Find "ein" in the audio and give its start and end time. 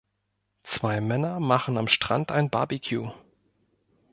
2.31-2.49